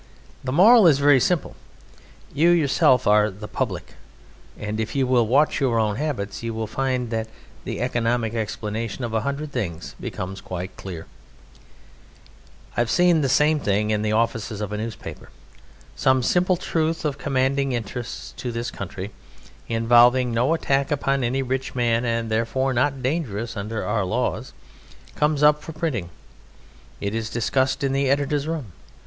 The 0.43 0.51
moral 0.51 0.87
is 0.87 0.97
very 0.97 1.19
simple. 1.19 1.55
You 2.33 2.49
yourselves 2.49 3.05
are 3.05 3.29
"The 3.29 3.47
Public," 3.47 3.93
and 4.57 4.79
if 4.79 4.95
you 4.95 5.05
will 5.05 5.27
watch 5.27 5.59
your 5.61 5.77
own 5.77 5.97
habits 5.97 6.41
you 6.41 6.55
will 6.55 6.65
find 6.65 7.11
that 7.11 7.27
the 7.65 7.79
economic 7.81 8.33
explanation 8.33 9.03
of 9.03 9.13
a 9.13 9.21
hundred 9.21 9.51
things 9.51 9.93
becomes 10.01 10.41
quite 10.41 10.75
clear. 10.75 11.05
I 12.75 12.79
have 12.81 12.89
seen 12.89 13.21
the 13.21 13.29
same 13.29 13.59
thing 13.59 13.91
in 13.91 14.01
the 14.01 14.11
offices 14.13 14.59
of 14.59 14.71
a 14.71 14.77
newspaper. 14.77 15.29
Some 15.95 16.23
simple 16.23 16.57
truth 16.57 17.05
of 17.05 17.19
commanding 17.19 17.71
interest 17.73 18.35
to 18.37 18.51
this 18.51 18.71
country, 18.71 19.11
involving 19.69 20.31
no 20.31 20.55
attack 20.55 20.89
upon 20.89 21.23
any 21.23 21.43
rich 21.43 21.75
man, 21.75 22.05
and 22.05 22.31
therefore 22.31 22.73
not 22.73 23.03
dangerous 23.03 23.55
under 23.55 23.85
our 23.85 24.03
laws, 24.03 24.51
comes 25.13 25.43
up 25.43 25.61
for 25.61 25.73
printing. 25.73 26.09
It 26.99 27.13
is 27.13 27.29
discussed 27.29 27.83
in 27.83 27.91
the 27.93 28.09
editor's 28.09 28.47
room. 28.47 28.71